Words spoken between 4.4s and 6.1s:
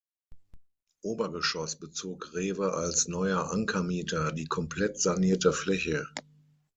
komplett sanierte Fläche.